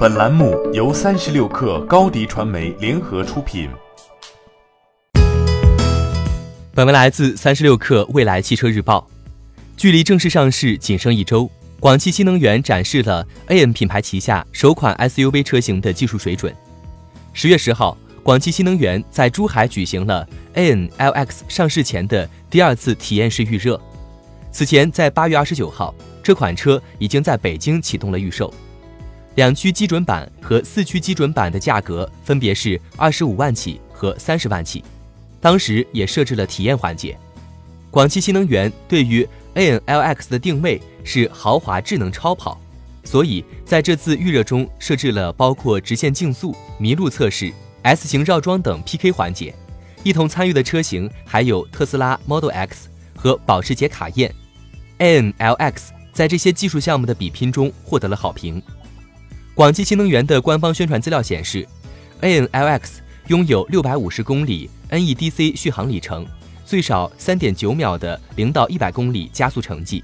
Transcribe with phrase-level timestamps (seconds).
[0.00, 3.68] 本栏目由三十六氪高低传媒联合出品。
[6.72, 9.06] 本文来自三十六氪未来汽车日报。
[9.76, 16.50] 距离正式上市仅剩一周，广汽新能源展示了 AN 品牌旗下首款 SUV 车型的技术水准。
[17.34, 23.78] 十月十号，广汽新能源在珠海举行了 AN LX 上市前的第二次体验式预热。
[24.50, 28.50] 此前，在八月二十九号，这款车已经在北京启动了预售。
[29.36, 34.82] 两驱基准版和四驱基准版的价格分别是二十五万起和三十万起，
[35.40, 37.16] 当时也设置了体验环节。
[37.90, 42.60] 广汽新能源对于 ANLX 的定位是豪华智能超跑，
[43.04, 47.52] 所以在这次预热中设置了包括直线竞速、麋鹿测试、
[47.82, 49.54] S 型绕桩等 PK 环节。
[50.02, 54.34] 一同参与的车型还有特斯拉 Model X 和保时捷卡宴。
[54.98, 58.62] ANLX 在这些技术项目的比拼中获得了好评。
[59.54, 61.66] 广汽新能源的官方宣传资料显示
[62.22, 62.82] ，ANLX
[63.26, 66.26] 拥有六百五十公里 NEDC 续航里程，
[66.64, 70.02] 最少三点九秒的零到一百公里加速成绩，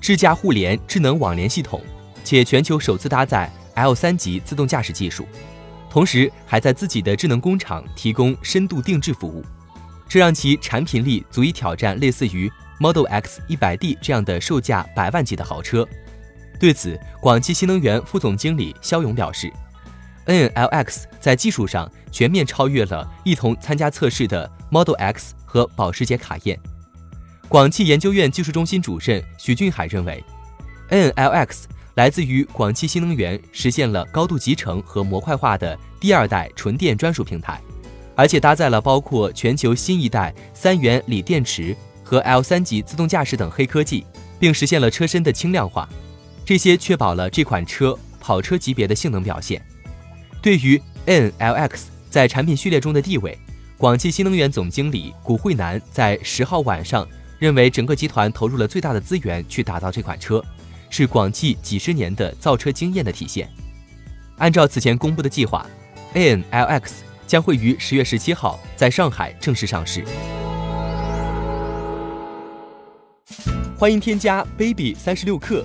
[0.00, 1.82] 智驾互联智能网联系统，
[2.22, 5.26] 且全球首次搭载 L 三级自动驾驶技术，
[5.90, 9.44] 同时还在自己的智能工厂提供深度定制服务，
[10.08, 15.86] 这让其产品力足以挑战类似于 Model X 一百 D 这样的售价百万级的豪车。
[16.64, 19.52] 对此，广汽新能源副总经理肖勇表示
[20.24, 26.58] ，NLX 在技术上全面超越了一同参加测试的 Model X 和保时捷卡宴。
[27.50, 30.24] 广汽研究院技术中心主任徐俊海认为
[30.88, 31.64] ，NLX
[31.96, 37.60] 来自于广汽新能源实现了高度集成和模块化的第二代纯电专属平台，
[38.16, 44.06] 而且搭载了包括全球新一代三元锂电池和 L 三级自动驾驶等黑科技，
[44.38, 45.86] 并实现了车身的轻量化。
[46.44, 49.60] 这些确保了这款车跑车级别的性能表现。
[50.42, 53.38] 对于 NLX 在产品序列中的地位，
[53.78, 60.44] 广汽新能源总经理谷慧南在十号晚上认为，整个集团投入了最大的资源去打造这款车，
[60.90, 63.48] 是广汽几十年的造车经验的体现。
[64.36, 65.66] 按照此前公布的计划
[66.14, 66.82] ，NLX
[67.26, 70.04] 将会于十月十七号在上海正式上市。
[73.76, 75.64] 欢迎添加 baby 三十六克。